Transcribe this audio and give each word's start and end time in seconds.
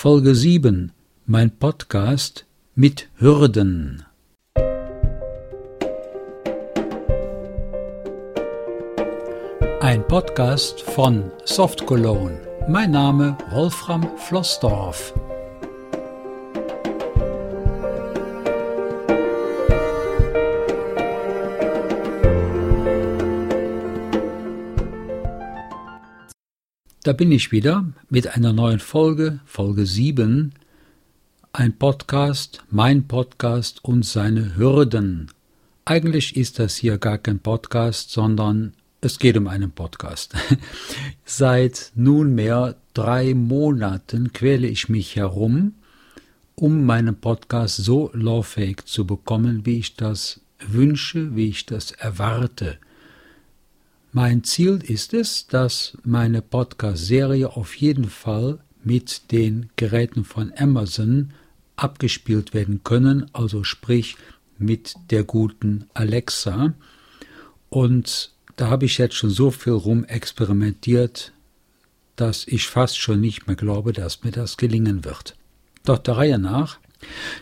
Folge 0.00 0.36
7, 0.36 0.92
mein 1.26 1.50
Podcast 1.50 2.46
mit 2.76 3.08
Hürden. 3.16 4.04
Ein 9.80 10.06
Podcast 10.06 10.82
von 10.82 11.32
Soft 11.44 11.84
Cologne. 11.84 12.38
Mein 12.68 12.92
Name 12.92 13.36
Wolfram 13.50 14.16
Flossdorf. 14.18 15.12
Da 27.08 27.14
bin 27.14 27.32
ich 27.32 27.52
wieder 27.52 27.86
mit 28.10 28.36
einer 28.36 28.52
neuen 28.52 28.80
Folge, 28.80 29.40
Folge 29.46 29.86
7, 29.86 30.52
ein 31.54 31.72
Podcast, 31.78 32.62
mein 32.70 33.08
Podcast 33.08 33.82
und 33.82 34.04
seine 34.04 34.58
Hürden. 34.58 35.30
Eigentlich 35.86 36.36
ist 36.36 36.58
das 36.58 36.76
hier 36.76 36.98
gar 36.98 37.16
kein 37.16 37.38
Podcast, 37.38 38.10
sondern 38.10 38.74
es 39.00 39.18
geht 39.18 39.38
um 39.38 39.46
einen 39.46 39.70
Podcast. 39.70 40.34
Seit 41.24 41.92
nunmehr 41.94 42.76
drei 42.92 43.32
Monaten 43.32 44.34
quäle 44.34 44.66
ich 44.66 44.90
mich 44.90 45.16
herum, 45.16 45.76
um 46.56 46.84
meinen 46.84 47.18
Podcast 47.18 47.76
so 47.76 48.10
lauffähig 48.12 48.84
zu 48.84 49.06
bekommen, 49.06 49.64
wie 49.64 49.78
ich 49.78 49.94
das 49.94 50.42
wünsche, 50.58 51.34
wie 51.34 51.48
ich 51.48 51.64
das 51.64 51.90
erwarte. 51.92 52.76
Mein 54.12 54.42
Ziel 54.42 54.80
ist 54.82 55.12
es, 55.12 55.48
dass 55.48 55.98
meine 56.02 56.40
Podcast-Serie 56.40 57.50
auf 57.54 57.74
jeden 57.74 58.08
Fall 58.08 58.58
mit 58.82 59.32
den 59.32 59.68
Geräten 59.76 60.24
von 60.24 60.50
Amazon 60.56 61.34
abgespielt 61.76 62.54
werden 62.54 62.80
können, 62.84 63.26
also 63.34 63.64
sprich 63.64 64.16
mit 64.56 64.94
der 65.10 65.24
guten 65.24 65.84
Alexa. 65.92 66.72
Und 67.68 68.32
da 68.56 68.70
habe 68.70 68.86
ich 68.86 68.96
jetzt 68.96 69.14
schon 69.14 69.28
so 69.28 69.50
viel 69.50 69.74
rum 69.74 70.04
experimentiert, 70.04 71.34
dass 72.16 72.46
ich 72.46 72.66
fast 72.66 72.98
schon 72.98 73.20
nicht 73.20 73.46
mehr 73.46 73.56
glaube, 73.56 73.92
dass 73.92 74.24
mir 74.24 74.32
das 74.32 74.56
gelingen 74.56 75.04
wird. 75.04 75.36
Doch 75.84 75.98
der 75.98 76.16
Reihe 76.16 76.38
nach 76.38 76.78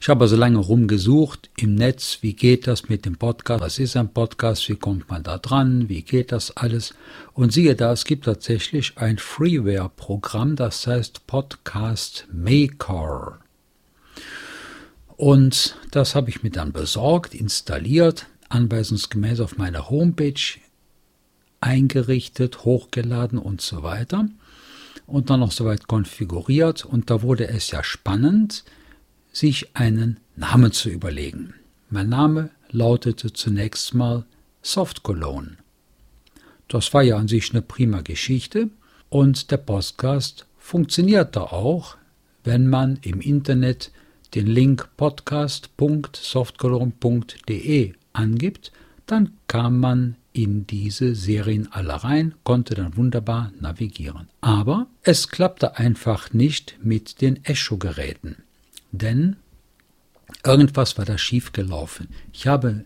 ich 0.00 0.08
habe 0.08 0.24
also 0.24 0.36
lange 0.36 0.58
rumgesucht 0.58 1.48
im 1.56 1.74
Netz, 1.74 2.18
wie 2.22 2.34
geht 2.34 2.66
das 2.66 2.88
mit 2.88 3.04
dem 3.06 3.16
Podcast, 3.16 3.60
was 3.60 3.78
ist 3.78 3.96
ein 3.96 4.12
Podcast, 4.12 4.68
wie 4.68 4.76
kommt 4.76 5.08
man 5.08 5.22
da 5.22 5.38
dran, 5.38 5.88
wie 5.88 6.02
geht 6.02 6.32
das 6.32 6.56
alles. 6.56 6.94
Und 7.32 7.52
siehe 7.52 7.76
da, 7.76 7.92
es 7.92 8.04
gibt 8.04 8.24
tatsächlich 8.24 8.98
ein 8.98 9.18
Freeware-Programm, 9.18 10.56
das 10.56 10.86
heißt 10.86 11.26
Podcast 11.26 12.26
Maker. 12.32 13.38
Und 15.16 15.78
das 15.92 16.14
habe 16.14 16.30
ich 16.30 16.42
mir 16.42 16.50
dann 16.50 16.72
besorgt, 16.72 17.34
installiert, 17.34 18.26
anweisungsgemäß 18.48 19.40
auf 19.40 19.56
meiner 19.56 19.88
Homepage 19.88 20.58
eingerichtet, 21.60 22.64
hochgeladen 22.64 23.38
und 23.38 23.60
so 23.60 23.82
weiter. 23.82 24.28
Und 25.06 25.30
dann 25.30 25.40
noch 25.40 25.52
soweit 25.52 25.86
konfiguriert. 25.86 26.84
Und 26.84 27.10
da 27.10 27.22
wurde 27.22 27.48
es 27.48 27.70
ja 27.70 27.84
spannend, 27.84 28.64
sich 29.34 29.76
einen 29.76 30.20
Namen 30.36 30.72
zu 30.72 30.88
überlegen. 30.88 31.52
Mein 31.90 32.08
Name 32.08 32.48
lautete 32.70 33.30
zunächst 33.32 33.94
mal 33.94 34.24
Soft 34.62 35.02
Cologne. 35.02 35.58
Das 36.68 36.94
war 36.94 37.02
ja 37.02 37.18
an 37.18 37.28
sich 37.28 37.50
eine 37.50 37.60
prima 37.60 38.00
Geschichte 38.00 38.70
und 39.10 39.50
der 39.50 39.58
Podcast 39.58 40.46
funktionierte 40.56 41.52
auch, 41.52 41.98
wenn 42.44 42.68
man 42.68 42.98
im 43.02 43.20
Internet 43.20 43.90
den 44.34 44.46
Link 44.46 44.88
podcast.softcologne.de 44.96 47.92
angibt, 48.12 48.72
dann 49.06 49.32
kam 49.46 49.80
man 49.80 50.16
in 50.32 50.66
diese 50.66 51.14
Serien 51.14 51.70
alle 51.70 52.02
rein, 52.02 52.34
konnte 52.42 52.74
dann 52.74 52.96
wunderbar 52.96 53.52
navigieren. 53.60 54.26
Aber 54.40 54.88
es 55.02 55.28
klappte 55.28 55.76
einfach 55.76 56.32
nicht 56.32 56.78
mit 56.82 57.20
den 57.20 57.44
Echo-Geräten 57.44 58.38
denn 58.98 59.36
irgendwas 60.44 60.98
war 60.98 61.04
da 61.04 61.18
schiefgelaufen. 61.18 62.08
Ich 62.32 62.46
habe, 62.46 62.84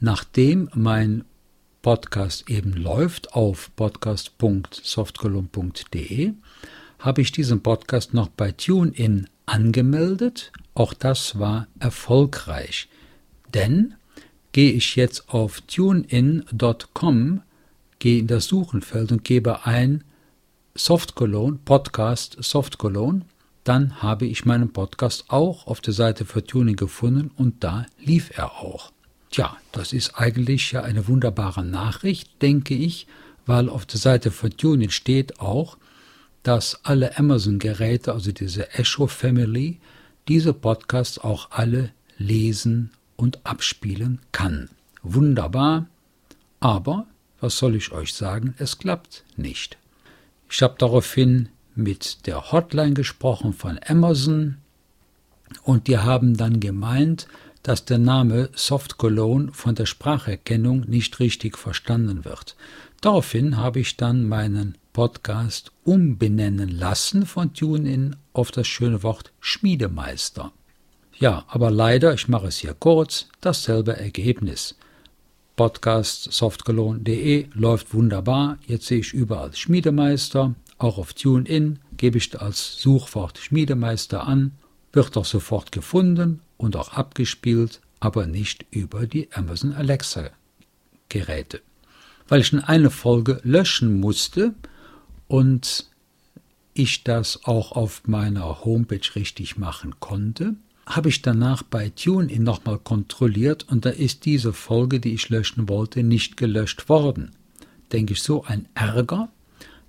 nachdem 0.00 0.68
mein 0.74 1.24
Podcast 1.82 2.48
eben 2.50 2.72
läuft 2.72 3.34
auf 3.34 3.70
podcast.softcolumn.de, 3.76 6.32
habe 6.98 7.20
ich 7.20 7.30
diesen 7.32 7.62
Podcast 7.62 8.14
noch 8.14 8.28
bei 8.28 8.52
TuneIn 8.52 9.28
angemeldet. 9.46 10.52
Auch 10.74 10.92
das 10.92 11.38
war 11.38 11.68
erfolgreich. 11.78 12.88
Denn 13.54 13.94
gehe 14.52 14.72
ich 14.72 14.96
jetzt 14.96 15.28
auf 15.28 15.60
tunein.com, 15.62 17.42
gehe 17.98 18.18
in 18.18 18.26
das 18.26 18.46
Suchenfeld 18.46 19.12
und 19.12 19.24
gebe 19.24 19.64
ein 19.66 20.04
Softcologne, 20.74 21.58
Podcast 21.64 22.36
Softcologne, 22.40 23.22
dann 23.68 24.00
habe 24.02 24.24
ich 24.24 24.46
meinen 24.46 24.72
Podcast 24.72 25.26
auch 25.28 25.66
auf 25.66 25.82
der 25.82 25.92
Seite 25.92 26.24
für 26.24 26.42
Tuning 26.42 26.76
gefunden 26.76 27.30
und 27.36 27.62
da 27.62 27.84
lief 27.98 28.30
er 28.36 28.52
auch. 28.52 28.92
Tja, 29.30 29.58
das 29.72 29.92
ist 29.92 30.14
eigentlich 30.18 30.72
ja 30.72 30.82
eine 30.82 31.06
wunderbare 31.06 31.62
Nachricht, 31.62 32.40
denke 32.40 32.74
ich, 32.74 33.06
weil 33.44 33.68
auf 33.68 33.84
der 33.84 33.98
Seite 33.98 34.30
für 34.30 34.48
Tuning 34.48 34.88
steht 34.88 35.40
auch, 35.40 35.76
dass 36.42 36.82
alle 36.84 37.18
Amazon-Geräte, 37.18 38.14
also 38.14 38.32
diese 38.32 38.72
Echo 38.72 39.06
Family, 39.06 39.80
diese 40.28 40.54
Podcasts 40.54 41.18
auch 41.18 41.50
alle 41.50 41.90
lesen 42.16 42.90
und 43.16 43.44
abspielen 43.44 44.20
kann. 44.32 44.70
Wunderbar, 45.02 45.86
aber 46.60 47.06
was 47.40 47.58
soll 47.58 47.76
ich 47.76 47.92
euch 47.92 48.14
sagen, 48.14 48.54
es 48.56 48.78
klappt 48.78 49.24
nicht. 49.36 49.76
Ich 50.50 50.62
habe 50.62 50.76
daraufhin 50.78 51.50
mit 51.78 52.26
der 52.26 52.52
Hotline 52.52 52.94
gesprochen 52.94 53.52
von 53.52 53.78
Amazon 53.86 54.58
und 55.62 55.86
die 55.86 55.98
haben 55.98 56.36
dann 56.36 56.60
gemeint, 56.60 57.26
dass 57.62 57.84
der 57.84 57.98
Name 57.98 58.50
Soft 58.54 58.98
Cologne 58.98 59.52
von 59.52 59.74
der 59.74 59.86
Spracherkennung 59.86 60.80
nicht 60.88 61.20
richtig 61.20 61.56
verstanden 61.56 62.24
wird. 62.24 62.56
Daraufhin 63.00 63.56
habe 63.56 63.80
ich 63.80 63.96
dann 63.96 64.28
meinen 64.28 64.76
Podcast 64.92 65.72
umbenennen 65.84 66.68
lassen 66.68 67.26
von 67.26 67.54
TuneIn 67.54 68.16
auf 68.32 68.50
das 68.50 68.66
schöne 68.66 69.02
Wort 69.02 69.32
Schmiedemeister. 69.40 70.52
Ja, 71.18 71.44
aber 71.48 71.70
leider, 71.70 72.14
ich 72.14 72.28
mache 72.28 72.48
es 72.48 72.58
hier 72.58 72.74
kurz, 72.74 73.26
dasselbe 73.40 73.96
Ergebnis. 73.96 74.74
Podcast 75.56 76.32
softcologne.de 76.32 77.46
läuft 77.52 77.92
wunderbar. 77.92 78.58
Jetzt 78.66 78.86
sehe 78.86 79.00
ich 79.00 79.12
überall 79.12 79.54
Schmiedemeister 79.54 80.54
auch 80.78 80.98
auf 80.98 81.12
TuneIn 81.12 81.80
gebe 81.96 82.18
ich 82.18 82.40
als 82.40 82.80
Suchwort 82.80 83.38
Schmiedemeister 83.38 84.26
an, 84.26 84.52
wird 84.92 85.16
auch 85.16 85.24
sofort 85.24 85.72
gefunden 85.72 86.40
und 86.56 86.76
auch 86.76 86.92
abgespielt, 86.92 87.80
aber 88.00 88.26
nicht 88.26 88.64
über 88.70 89.06
die 89.06 89.28
Amazon 89.32 89.72
Alexa 89.72 90.30
Geräte. 91.08 91.60
Weil 92.28 92.40
ich 92.40 92.52
in 92.52 92.60
eine 92.60 92.90
Folge 92.90 93.40
löschen 93.42 94.00
musste 94.00 94.54
und 95.26 95.88
ich 96.74 97.02
das 97.02 97.44
auch 97.44 97.72
auf 97.72 98.02
meiner 98.06 98.64
Homepage 98.64 99.14
richtig 99.16 99.58
machen 99.58 99.98
konnte, 99.98 100.54
habe 100.86 101.08
ich 101.08 101.22
danach 101.22 101.62
bei 101.62 101.90
TuneIn 101.90 102.42
nochmal 102.42 102.78
kontrolliert 102.78 103.66
und 103.68 103.84
da 103.84 103.90
ist 103.90 104.24
diese 104.24 104.52
Folge, 104.52 105.00
die 105.00 105.12
ich 105.12 105.28
löschen 105.28 105.68
wollte, 105.68 106.02
nicht 106.02 106.36
gelöscht 106.36 106.88
worden. 106.88 107.32
Denke 107.92 108.12
ich, 108.12 108.22
so 108.22 108.44
ein 108.44 108.68
Ärger, 108.74 109.28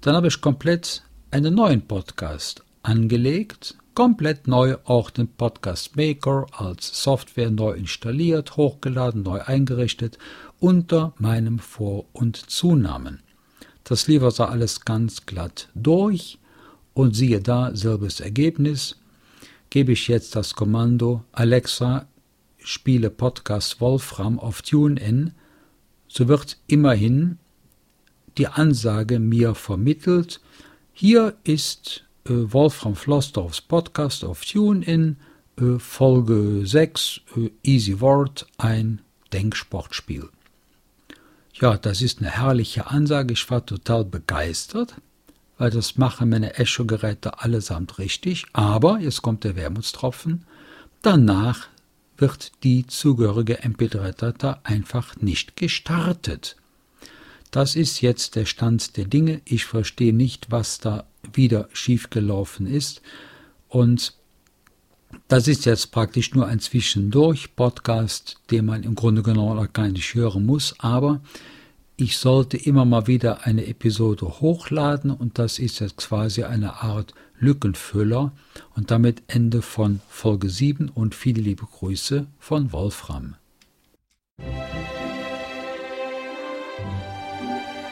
dann 0.00 0.14
habe 0.14 0.28
ich 0.28 0.40
komplett 0.40 1.02
einen 1.30 1.54
neuen 1.54 1.82
Podcast 1.82 2.64
angelegt, 2.82 3.76
komplett 3.94 4.46
neu 4.46 4.76
auch 4.84 5.10
den 5.10 5.28
Podcast 5.28 5.96
Maker 5.96 6.46
als 6.52 7.02
Software 7.02 7.50
neu 7.50 7.72
installiert, 7.72 8.56
hochgeladen, 8.56 9.22
neu 9.22 9.40
eingerichtet 9.40 10.18
unter 10.60 11.14
meinem 11.18 11.58
Vor- 11.58 12.06
und 12.12 12.36
Zunamen. 12.36 13.20
Das 13.84 14.06
lief 14.06 14.22
also 14.22 14.44
alles 14.44 14.84
ganz 14.84 15.26
glatt 15.26 15.68
durch 15.74 16.38
und 16.94 17.14
siehe 17.14 17.40
da, 17.40 17.74
selbes 17.74 18.20
Ergebnis. 18.20 18.96
Gebe 19.70 19.92
ich 19.92 20.08
jetzt 20.08 20.36
das 20.36 20.54
Kommando 20.54 21.24
Alexa, 21.32 22.06
spiele 22.58 23.10
Podcast 23.10 23.80
Wolfram 23.80 24.38
auf 24.38 24.62
TuneIn, 24.62 25.32
so 26.08 26.28
wird 26.28 26.58
immerhin 26.66 27.38
die 28.38 28.48
Ansage 28.48 29.18
mir 29.18 29.54
vermittelt, 29.54 30.40
hier 30.92 31.34
ist 31.44 32.04
äh, 32.24 32.30
Wolfram 32.30 32.96
Flossdorfs 32.96 33.60
Podcast 33.60 34.24
auf 34.24 34.44
TuneIn, 34.44 35.16
äh, 35.58 35.78
Folge 35.78 36.66
6, 36.66 37.20
äh, 37.36 37.50
Easy 37.62 38.00
Word, 38.00 38.46
ein 38.58 39.00
Denksportspiel. 39.32 40.28
Ja, 41.54 41.78
das 41.78 42.02
ist 42.02 42.20
eine 42.20 42.30
herrliche 42.30 42.88
Ansage, 42.88 43.32
ich 43.32 43.50
war 43.50 43.64
total 43.64 44.04
begeistert, 44.04 44.94
weil 45.56 45.70
das 45.70 45.96
machen 45.96 46.28
meine 46.28 46.54
Echo-Geräte 46.54 47.40
allesamt 47.40 47.98
richtig. 47.98 48.44
Aber, 48.52 48.98
jetzt 48.98 49.22
kommt 49.22 49.44
der 49.44 49.56
Wermutstropfen, 49.56 50.44
danach 51.00 51.68
wird 52.18 52.52
die 52.62 52.86
zugehörige 52.86 53.62
MP3-Datei 53.62 54.56
einfach 54.64 55.16
nicht 55.16 55.56
gestartet. 55.56 56.56
Das 57.50 57.76
ist 57.76 58.00
jetzt 58.00 58.36
der 58.36 58.44
Stand 58.44 58.96
der 58.96 59.04
Dinge. 59.04 59.40
Ich 59.44 59.64
verstehe 59.64 60.12
nicht, 60.12 60.50
was 60.50 60.78
da 60.78 61.04
wieder 61.32 61.68
schiefgelaufen 61.72 62.66
ist. 62.66 63.02
Und 63.68 64.14
das 65.28 65.48
ist 65.48 65.64
jetzt 65.64 65.92
praktisch 65.92 66.34
nur 66.34 66.46
ein 66.46 66.60
Zwischendurch-Podcast, 66.60 68.38
den 68.50 68.66
man 68.66 68.82
im 68.82 68.94
Grunde 68.94 69.22
genommen 69.22 69.58
auch 69.58 69.72
gar 69.72 69.88
nicht 69.88 70.14
hören 70.14 70.46
muss. 70.46 70.74
Aber 70.78 71.20
ich 71.96 72.18
sollte 72.18 72.56
immer 72.56 72.84
mal 72.84 73.06
wieder 73.06 73.46
eine 73.46 73.66
Episode 73.66 74.40
hochladen 74.40 75.10
und 75.10 75.38
das 75.38 75.58
ist 75.58 75.80
jetzt 75.80 75.96
quasi 75.96 76.44
eine 76.44 76.82
Art 76.82 77.14
Lückenfüller 77.38 78.32
und 78.74 78.90
damit 78.90 79.22
Ende 79.28 79.62
von 79.62 80.00
Folge 80.08 80.50
7 80.50 80.88
und 80.88 81.14
viele 81.14 81.40
liebe 81.40 81.64
Grüße 81.64 82.26
von 82.38 82.72
Wolfram. 82.72 83.36
thank 87.38 87.66
you 87.74 87.85